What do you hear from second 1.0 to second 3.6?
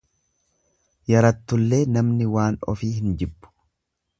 Yarattullee namni waan ofii hin jibbu.